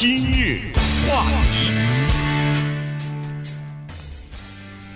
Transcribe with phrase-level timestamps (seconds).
[0.00, 0.72] 今日
[1.06, 1.70] 话题，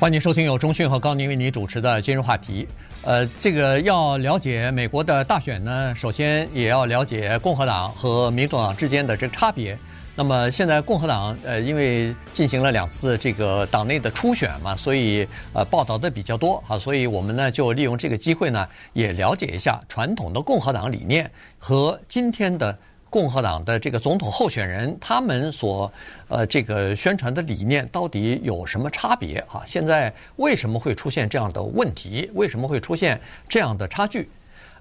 [0.01, 2.67] 欢迎收听由中讯和高宁为您主持的今日话题。
[3.03, 9.79] 呃，这个要了解美国的大选呢，首先也要了解共和党和民主党之间的这个差别。
[10.17, 22.75] 那么现在共和党呃，因为进行了两次这个党内的初选嘛，所以呃报道的比较多啊，所以我们呢就利用这个机会呢，也了解一下传统的共和党理念和今天的
[23.15, 25.93] 共和党的这个总统候选人他们所
[26.27, 29.63] 呃这个宣传的理念到底有什么差别啊？
[29.65, 32.29] 现在为什么会出现这样的问题？
[32.35, 34.29] 为什么会出现这样的差距？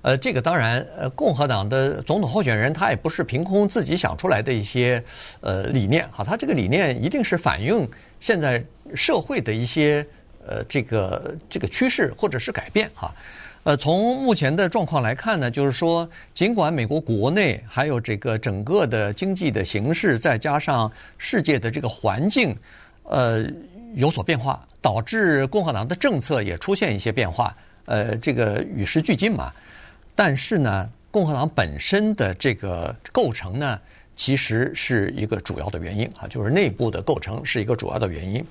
[0.01, 5.03] 呃，这个当然，呃，共和党的总统候选人他也不是凭空自己想出来的一些
[5.41, 7.87] 呃理念哈，他这个理念一定是反映
[8.19, 10.03] 现在社会的一些
[10.47, 13.13] 呃这个这个趋势或者是改变哈。
[13.63, 22.53] 呃，从目前的状况来看呢，就是说，尽管美国国内还有这个整个的经济的形势，再加上世界的这个环境，
[23.03, 23.45] 呃，
[23.95, 29.49] 有所变化，导致共和党的政策也出现一些变化，呃，这个与时俱进嘛。
[30.13, 33.79] 但是呢，共和党本身的这个构成呢，
[34.13, 38.43] 其实是一个主要的原因啊，就是内部的构成是一个主要的原因。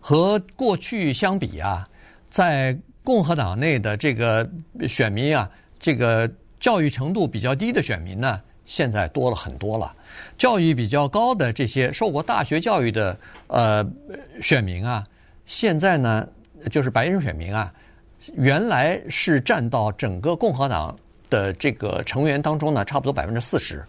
[0.00, 1.88] 和过去相比啊，
[2.30, 4.50] 在共和党内的这个
[4.88, 9.94] 选民啊，这个教育程度比较低的选民呢，现在多了很多了。
[10.36, 13.86] 教育比较高的这些受过大学教育的呃
[14.42, 15.04] 选民啊，
[15.44, 16.26] 现在呢，
[16.68, 17.72] 就是白人选民啊。
[18.34, 20.98] 原来是占到整个共和党
[21.30, 23.84] 的这个成员当中呢，差不多百分之四十，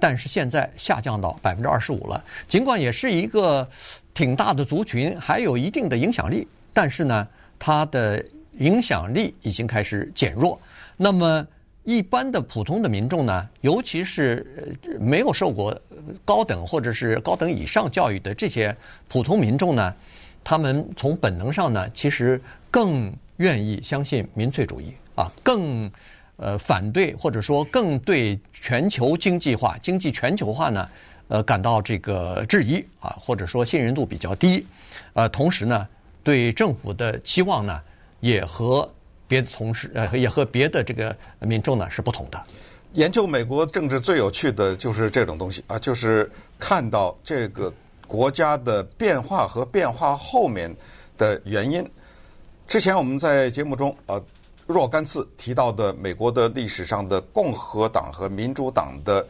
[0.00, 2.24] 但是现在下降到百分之二十五了。
[2.48, 3.68] 尽管也是一个
[4.14, 7.28] 挺大的族群，还有一定的影响力，但是呢，
[7.58, 8.24] 它的
[8.58, 10.60] 影响力已经开始减弱。
[10.96, 11.46] 那么，
[11.84, 15.78] 一般的普通的民众呢，尤其是没有受过
[16.24, 18.76] 高等或者是高等以上教育的这些
[19.08, 19.94] 普通民众呢，
[20.44, 23.12] 他们从本能上呢，其实更。
[23.38, 25.90] 愿意相信民粹主义啊，更
[26.36, 30.88] 呃反对或者说更对全球经济化、经济全球化呢，
[31.26, 34.64] 呃感到这个质疑啊，或者说信任度比较低，
[35.14, 35.88] 呃，同时呢，
[36.22, 37.80] 对政府的期望呢，
[38.22, 38.88] 也和
[39.26, 42.40] 别的同事呃也和别的这个民众呢是不同的。
[42.92, 47.72] 研究美国政治最有趣的就是这种东西啊，就是看到这个
[48.06, 50.74] 国家的变化和变化后面
[51.18, 51.84] 的原因。
[52.68, 54.22] 之前我们在节目中呃
[54.66, 59.26] 若干次提到的美国的历史上的共和党和民主党的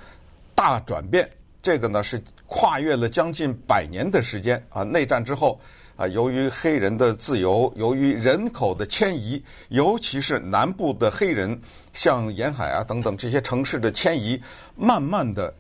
[0.55, 1.29] 大转变，
[1.63, 4.83] 这个呢是跨越了将近百年的时间啊。
[4.83, 5.59] 内战之后
[5.97, 11.61] 啊，由于黑人的自由，由于人口的迁移，尤其是南部的黑人
[11.93, 14.41] 向沿海啊等等这些城市的迁移，
[14.77, 15.53] 慢慢的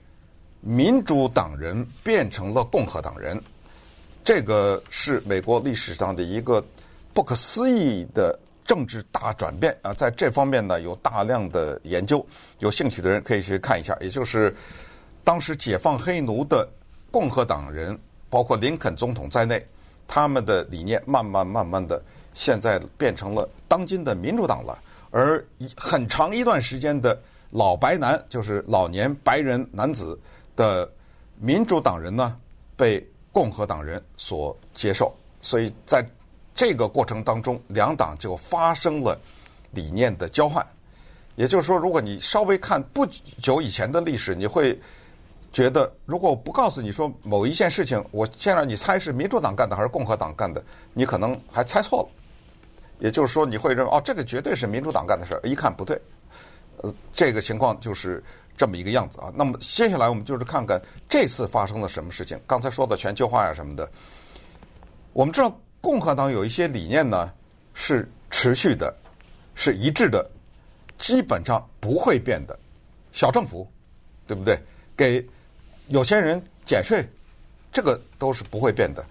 [0.60, 3.40] 民主党人变成了共和党人，
[4.24, 6.64] 这个是美国历史上的一个。
[7.14, 12.24] 不可思议的政治大转变啊，在这方面呢有大量的研究，
[12.58, 13.94] 有兴趣的人可以去看一下。
[14.00, 14.56] 也就是
[15.22, 16.66] 当时解放黑奴的
[17.10, 17.98] 共和党人，
[18.30, 19.62] 包括林肯总统在内，
[20.06, 22.02] 他们的理念慢慢慢慢的
[22.34, 24.78] 现在变成了当今的民主党了。
[25.10, 25.44] 而
[25.76, 27.20] 很长一段时间的
[27.50, 30.18] 老白男，就是老年白人男子
[30.56, 30.90] 的
[31.38, 32.36] 民主党人呢，
[32.76, 35.14] 被共和党人所接受。
[35.42, 36.02] 所以在
[36.54, 39.18] 这个过程当中，两党就发生了
[39.70, 40.66] 理念的交换。
[41.34, 43.06] 也就是说，如果你稍微看不
[43.40, 44.78] 久以前的历史，你会
[45.52, 50.64] 觉得，如果我不告诉你说某一件事情，我先让你猜是民主党干的还是共和党干的，
[50.94, 52.08] 你可能还猜错了。
[52.98, 55.40] 也就是说，你会认为哦，这个绝对是民主党干的事儿。
[55.42, 56.00] 一看不对，
[56.78, 58.22] 呃，这个情况就是
[58.56, 59.32] 这么一个样子啊。
[59.34, 62.40] 那么接下来我们就是看看这次发生了什么事情。
[62.46, 63.88] 刚才说的全球化呀什么的，
[65.12, 65.54] 我们知道。
[65.82, 67.28] 共和党有一些理念呢，
[67.74, 68.94] 是持续的，
[69.56, 70.24] 是一致的，
[70.96, 72.56] 基本上不会变的。
[73.10, 73.68] 小政府，
[74.28, 74.56] 对不对？
[74.96, 75.28] 给
[75.88, 77.06] 有钱人减税，
[77.72, 79.04] 这个都是不会变的。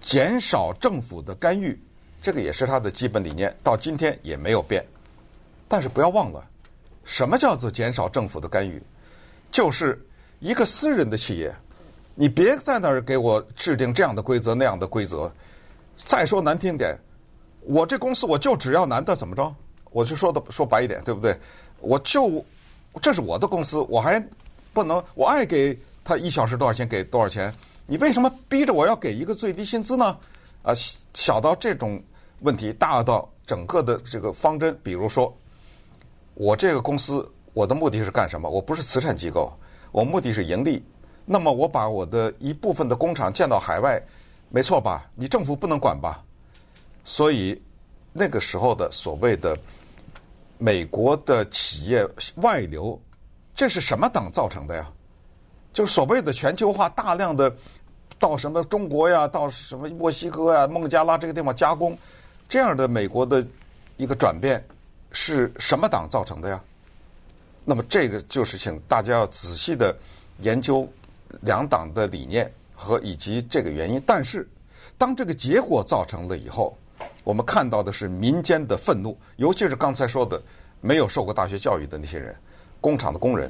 [0.00, 1.78] 减少政府的干预，
[2.22, 4.84] 这个也是他的基本理念，到今天也没有变。
[5.66, 6.42] 但是不要忘了，
[7.04, 8.82] 什么叫做减少政府的干预？
[9.50, 10.00] 就是
[10.40, 11.54] 一个私人的企业，
[12.14, 15.30] 你别在那儿给我制定这样的规则那样的规则。
[15.96, 16.96] 再说难听点，
[17.60, 19.54] 我这公司我就只要男的怎么着？
[19.90, 21.36] 我就说的说白一点，对不对？
[21.80, 22.44] 我就
[23.02, 24.22] 这是我的公司，我还
[24.72, 25.78] 不能我爱给
[26.08, 27.52] 他一小时多少钱给多少钱？
[27.84, 30.18] 你为什么逼着我要给一个最低薪资呢？
[30.62, 30.72] 啊，
[31.12, 32.02] 小到这种
[32.40, 35.36] 问题，大到整个的这个方针，比如说
[36.32, 38.48] 我这个公司，我的目的是干什么？
[38.48, 39.52] 我不是慈善机构，
[39.92, 40.82] 我目的是盈利。
[41.26, 44.02] 那么我把我的一部分的工厂建到海外，
[44.48, 45.10] 没错吧？
[45.14, 46.24] 你政府不能管吧？
[47.04, 47.60] 所以
[48.14, 49.54] 那个时候的所谓的
[50.56, 52.98] 美国的企业外流，
[53.54, 54.90] 这是什么党造成的呀？
[55.78, 57.54] 就是所谓的全球化，大量的
[58.18, 61.96] 到什么中国呀，到什么墨西哥呀、孟加拉这个地方加工，
[62.48, 63.46] 这样的美国的
[63.96, 64.60] 一个转变
[65.12, 66.60] 是什么党造成的呀？
[67.64, 69.96] 那么这个就是请大家要仔细的
[70.40, 70.84] 研究
[71.42, 74.02] 两党的理念和以及这个原因。
[74.04, 74.48] 但是
[74.96, 76.76] 当这个结果造成了以后，
[77.22, 80.42] 我们看到的是民间的愤怒，尤其是刚才说的
[80.80, 82.34] 没有受过大学教育的那些人，
[82.80, 83.48] 工厂的工人。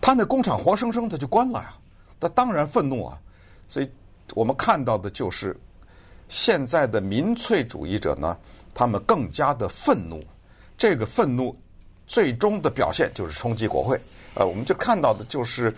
[0.00, 1.74] 他那工厂活生生的就关了呀，
[2.20, 3.18] 他当然愤怒啊！
[3.66, 3.90] 所以
[4.34, 5.56] 我们看到的就是
[6.28, 8.36] 现在的民粹主义者呢，
[8.72, 10.22] 他们更加的愤怒。
[10.78, 11.56] 这个愤怒
[12.06, 14.00] 最终的表现就是冲击国会。
[14.34, 15.74] 呃，我们就看到的就是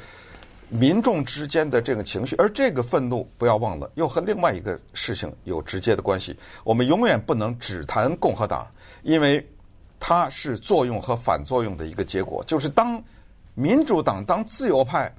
[0.69, 6.37] 民众之间的这个情绪，而这个愤怒不要忘了，又和另外一个事情有直接的关系。
[6.64, 8.67] 我们永远不能只谈共和党，
[9.03, 9.47] 因为
[9.99, 13.03] 它是作用和反作用的一个结果，就是当。
[13.58, 15.12] 民主党当自由派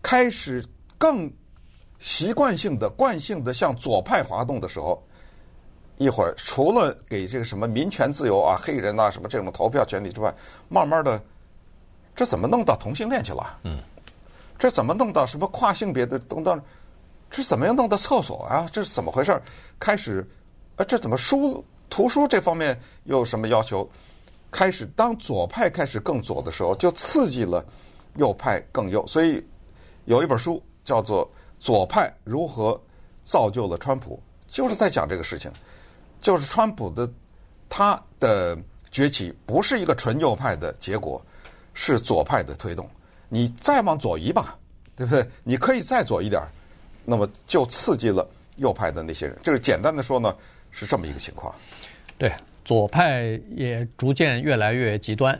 [0.00, 0.64] 开始
[0.96, 1.30] 更
[1.98, 5.06] 习惯性的、惯性的向左派滑动的时候，
[5.98, 10.34] 一会儿除了给这个什么民权自由啊、黑人啊什么这种投票权利之外，
[10.70, 11.22] 慢慢的，
[12.16, 13.58] 这怎么弄到同性恋去了？
[13.64, 13.78] 嗯，
[14.58, 16.58] 这怎么弄到什么跨性别的等等？
[17.30, 18.66] 这怎么样弄到厕所啊？
[18.72, 19.38] 这是怎么回事？
[19.78, 20.26] 开始，
[20.76, 23.86] 啊，这怎么书图书这方面又有什么要求？
[24.54, 27.62] 开始，当左派开始更左的时候，就刺激了
[28.14, 29.04] 右派更右。
[29.04, 29.44] 所以
[30.04, 31.26] 有一本书叫做
[31.58, 32.80] 《左派如何
[33.24, 34.22] 造就了川普》，
[34.54, 35.50] 就是在讲这个事情。
[36.20, 37.10] 就是川普的
[37.68, 38.56] 他的
[38.92, 41.20] 崛起不是一个纯右派的结果，
[41.72, 42.88] 是左派的推动。
[43.28, 44.56] 你再往左移吧，
[44.94, 45.28] 对不对？
[45.42, 46.40] 你可以再左一点，
[47.04, 48.24] 那么就刺激了
[48.54, 49.36] 右派的那些人。
[49.42, 50.32] 这个简单的说呢，
[50.70, 51.52] 是这么一个情况。
[52.16, 52.32] 对。
[52.64, 55.38] 左派也逐渐越来越极端，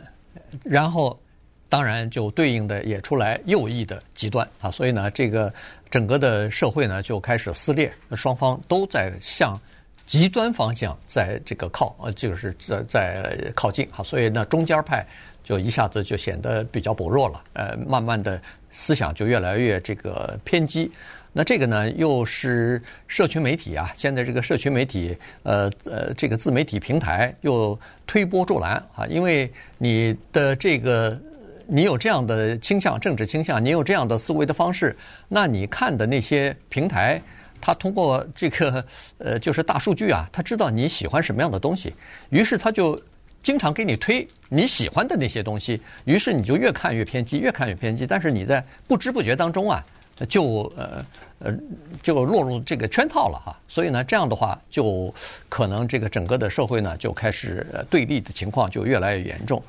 [0.63, 1.19] 然后
[1.67, 5.51] 当然就对应的也出来右翼的极端啊，所以呢，这个
[5.89, 9.59] 整个的社会呢就开始撕裂，双方都在向
[10.05, 15.05] 极端方向在这个靠，呃，就是在在靠近啊，所以呢，中间派
[15.43, 18.39] 就一下子就显得比较薄弱了，呃，慢慢的
[18.69, 20.91] 思想就越来越这个偏激。
[21.37, 27.77] 那这个呢，又是社群媒体啊，现在这个社群媒体，呃呃，这个自媒体平台又
[28.07, 31.19] 推波助澜啊，因为你的这个
[31.67, 34.95] 你有这样的倾向，政治倾向，你有这样的思维的方式，
[35.27, 37.21] 那你看的那些平台，
[37.59, 38.85] 它通过这个
[39.17, 41.93] 呃，就是大数据啊，它知道你喜欢什么样的东西，
[42.29, 42.97] 于是它就
[43.43, 49.85] 经常给你推你喜欢的那些东西，于是你就越看越偏激，越看越偏激，但是你在不知不觉当中啊。
[50.29, 51.05] 就呃
[51.39, 51.53] 呃
[52.01, 55.13] 就落入这个圈套了哈，所以呢，这样的话就
[55.49, 59.61] 可能这个整个的社会呢就开始对立的情况就越来越严重。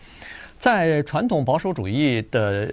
[0.59, 2.73] 在传统保守主义的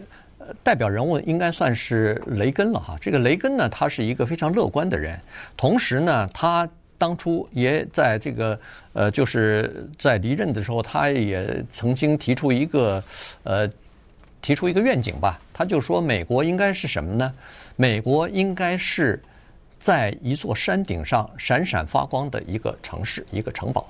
[0.61, 2.97] 代表人物应该算是雷根了哈。
[3.01, 5.19] 这个雷根呢，他是一个非常乐观的人，
[5.57, 8.57] 同时呢，他当初也在这个
[8.93, 13.03] 呃就是在离任的时候，他也曾经提出一个
[13.43, 13.67] 呃
[14.44, 17.34] 提出一个愿景吧，他就说美国应该是什么呢？
[17.78, 19.19] 美国应该是
[19.80, 23.90] 在一座山顶上闪闪发光的一个城市，一个城堡。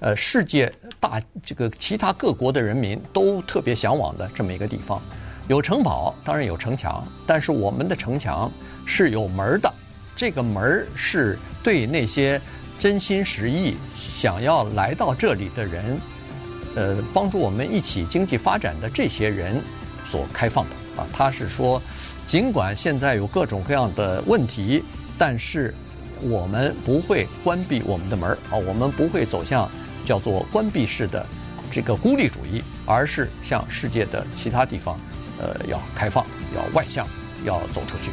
[0.00, 5.00] 呃，世界大这个其他各国的人民都特别向往的这么一个地方。
[5.46, 8.50] 有城堡，当然有城墙，但是我们的城墙
[8.84, 9.72] 是有门儿的。
[10.16, 12.40] 这个门儿是对那些
[12.78, 15.98] 真心实意想要来到这里的人，
[16.74, 19.62] 呃，帮助我们一起经济发展的这些人
[20.06, 21.06] 所开放的啊。
[21.12, 21.80] 他是说。
[22.26, 24.84] 尽管现在有各种各样的问题，
[25.18, 25.74] 但是
[26.20, 29.68] 我们不会关闭我们的门啊，我们不会走向
[30.06, 31.26] 叫做关闭式的
[31.72, 34.96] 这个孤立主义，而是向世界的其他地方，
[35.40, 36.24] 呃，要开放，
[36.54, 37.04] 要外向，
[37.42, 38.12] 要走出去。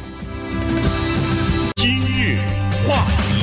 [1.76, 2.40] 今日
[2.88, 3.37] 话题。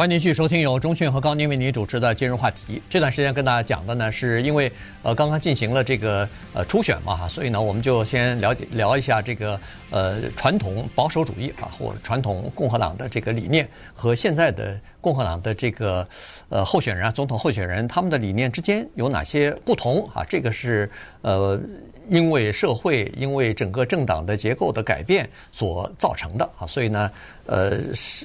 [0.00, 2.80] 欢迎继续收听由中讯和高宁为您主持的今日话题。
[2.88, 16.08] 这段时间跟大家讲的呢，是因为呃刚刚进行了这个呃初选嘛哈，所以呢我们就先了解聊一下这个呃传统保守主义啊或者传统共和党的这个理念和现在的共和党的这个
[16.48, 20.24] 呃候选人啊总统候选人他们的理念之间有哪些不同啊？
[20.26, 20.90] 这个是
[21.20, 21.60] 呃
[22.10, 26.66] 因为社会、因为整个政党的结构的改变所造成的啊。
[26.66, 27.10] 所以呢，
[27.46, 27.78] 呃，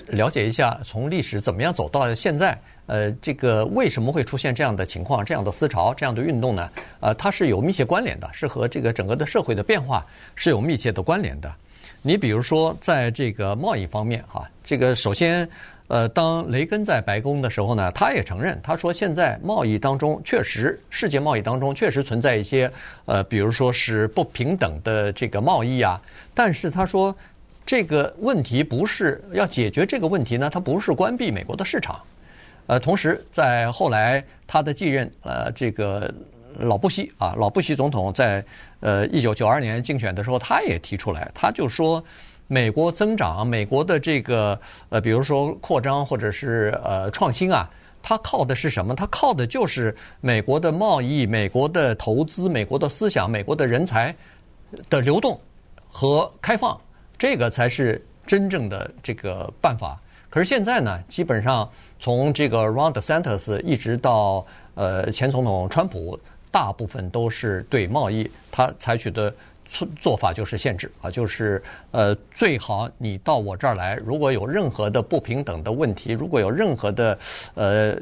[0.08, 6.70] 了解一下从历史怎么样走到现在，呃，这个为什么会出现这样的情况、这样的思潮、这样的运动呢？
[7.00, 11.54] 呃，它是有密切关联的，是和这个整个的社会的变化是有密切的关联的。
[12.02, 15.48] 你比如说，在这个贸易方面，哈，这个首先。
[15.88, 22.72] 呃，当雷根在白宫的时候呢，他也承认，他说现在贸易当中确实，世界贸易当中确实存在一些
[23.06, 26.02] 呃，比如说是不平等的这个贸易啊。
[26.34, 27.16] 但是他说，
[27.68, 32.00] 这个问题不是要解决这个问题呢，他不是关闭美国的市场。
[32.66, 36.12] 呃，同时在后来他的继任呃，这个
[36.58, 38.44] 老布希啊，老布希总统在
[38.80, 42.04] 呃一九九二年竞选的时候，他也提出来，他就说。
[42.48, 44.60] 美国增长，美国的这个
[44.90, 47.68] 呃，比如说扩张或者是呃创新啊，
[48.04, 48.94] 它靠的是什么？
[48.94, 54.16] 它靠的就是美国的贸易、美国的投资、美国的思想、美国的人才
[54.92, 55.40] 的流动
[55.90, 56.80] 和开放，
[57.18, 60.00] 这个才是真正的这个办法。
[60.30, 61.68] 可是现在呢，基本上
[62.00, 66.20] 从这个 Ron DeSantis 一直到呃前总统川普，
[66.52, 69.34] 大部分都是对贸易他采取的。
[70.00, 77.20] 做法就是限制啊，就是呃，最好你到我这儿来，如果有任何的不平等的问题，如果有任何的
[77.56, 77.98] 呃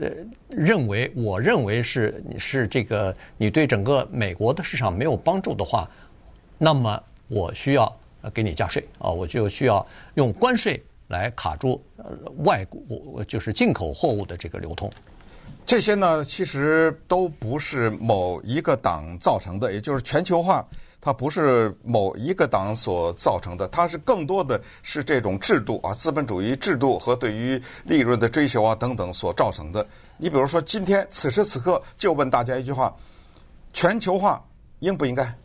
[0.49, 5.89] 认为我认为是是这个你对整个美国的市场没有帮助的话，
[6.57, 7.91] 那么我需要
[8.33, 12.05] 给你加税啊，我就需要用关税来卡住呃
[12.43, 14.91] 外国就是进口货物的这个流通。
[15.65, 20.65] 这些呢，其实都不是某一个党造成的，也就是全球化。
[20.99, 29.85] 它不是某一个党所造成的，它是更多的是这种制度啊，资本主义制度和对于利润的追求啊等等所造成的。
[30.15, 32.95] 你比如说，今天此时此刻就问大家一句话：
[33.73, 34.41] 全球化
[34.79, 35.35] 应不应该？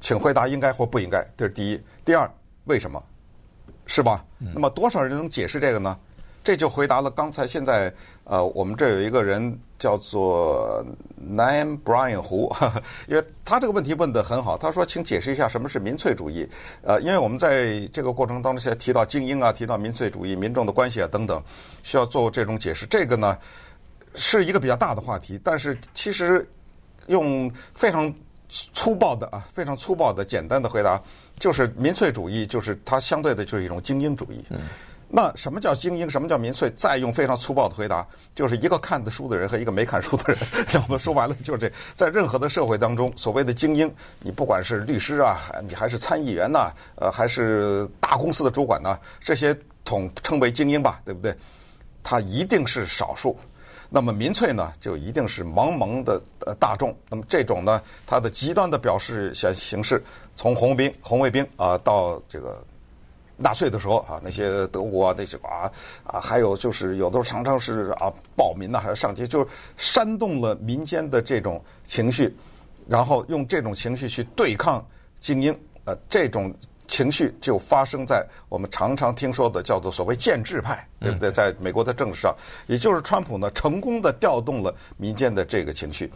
[0.00, 1.26] 请回答应该或不应该。
[1.36, 1.80] 这是第一。
[2.04, 2.30] 第二，
[2.66, 3.02] 为什么？
[3.86, 4.24] 是吧？
[4.38, 5.98] 那么多少人能解释这个呢？
[6.44, 7.92] 这就回答了刚才现在
[8.24, 10.84] 呃，我们这有一个人叫做
[11.20, 12.52] Nam Brian 胡，
[13.06, 14.58] 因为他这个问题问得很好。
[14.58, 16.48] 他说：“请解释一下什么是民粹主义。”
[16.82, 21.42] 呃，因为我们在这个过程当中，现在提到精英啊，提到民粹主义、民众的关系啊等等，
[21.82, 22.86] 需要做这种解释。
[22.86, 23.36] 这个呢
[24.14, 26.48] 是一个比较大的话题，但是其实
[27.06, 28.12] 用非常
[28.48, 31.00] 粗暴的啊，非常粗暴的简单的回答，
[31.38, 34.44] 就是民粹主义，就是它相对的就是一种精英主义。
[35.14, 36.08] 那什么叫精英？
[36.08, 36.70] 什么叫民粹？
[36.74, 40.38] 再用非常粗暴的回答，就是一个看的书的人和一个没看书的人。
[40.72, 45.38] 那我们说白了就是这，在任何的社会当中，所谓的精英，你不管是律师啊，
[45.68, 49.54] 你还是参议员呐，呃，还是大公司的主管呐，这些
[49.84, 51.36] 统称为精英吧，对不对？
[52.02, 53.38] 他一定是少数。
[53.90, 56.96] 那么民粹呢，就一定是茫茫的呃大众。
[57.10, 60.02] 那么这种呢，它的极端的表示形形式，
[60.34, 62.64] 从红兵、红卫兵啊到这个。
[63.42, 65.70] 纳粹的时候啊，那些德国啊，那些啊
[66.04, 69.46] 啊，还有就是有的时候常常是啊暴民呐，还要上街，就是
[69.76, 72.34] 煽动了民间的这种情绪，
[72.86, 74.86] 然后用这种情绪去对抗
[75.20, 75.52] 精英，
[75.84, 76.54] 呃，这种
[76.86, 81.30] 情绪就发生在我们常常听说的叫做所谓建制派，对不对？
[81.32, 82.34] 在美国的政治上，
[82.66, 86.10] 也就是川普呢，成功的调动了民间的这个情绪。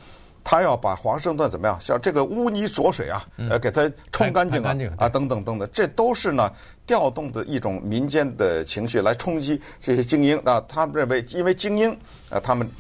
[0.49, 1.77] 他要把华盛顿怎么样？
[1.81, 6.49] 像这个污泥浊水啊，呃，给它冲干净啊，啊，等等等等，这都是呢
[6.87, 10.65] 调动的一种民间的情绪来冲击这些精英啊。
[10.69, 11.91] 他们认为，因为精英
[12.31, 12.71] 啊，他们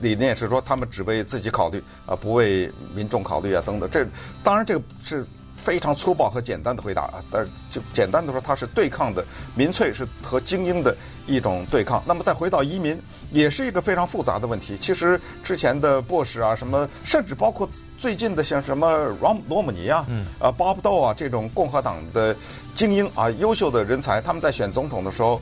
[0.00, 3.90] 理念是说他们只为自己考虑啊，不为民众考虑啊，等等。
[3.90, 4.02] 这
[4.42, 5.26] 当然这个是。
[5.62, 9.24] 非常粗暴和简单的回答啊，但是就简单的说，它是对抗的
[9.54, 12.02] 民粹是和精英的一种对抗。
[12.06, 13.00] 那么再回到移民，
[13.30, 14.76] 也是一个非常复杂的问题。
[14.78, 20.06] 其实之前的布什啊，什么甚至包括最近的像什么罗罗姆尼啊，
[20.38, 22.34] 啊巴布豆啊这种共和党的
[22.74, 25.40] 精英啊，优秀的人才，他们在选总统的时候。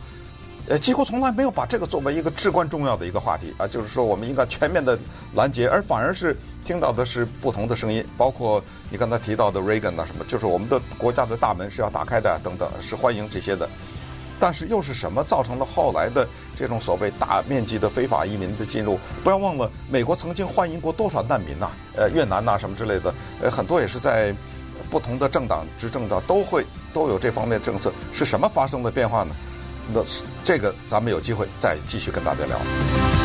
[0.69, 4.99] 呃，几乎从来没有把这个作为一个至关重要的一个话题啊，就是说我们应该全面的
[5.35, 13.67] 拦截，而反而是听到的是不同的声音，包括你刚才提到的 Reagan 啊什么，就是我们的国家的大门是要打开的等等，是欢迎这些的。
[14.39, 19.01] 但是又是什么造成了后来的这种所谓大面积的非法移民的进入？
[19.25, 24.35] 不要忘了，美国曾经欢迎过多少难民呐、呃，越南呐、什么之类的，呃，很多也是在
[24.91, 29.35] 不同的政党执政的都会都有这方面政策，是什么发生的变化呢？
[29.93, 30.05] 那
[30.45, 33.18] 这个，咱们有机会再继续跟大家聊。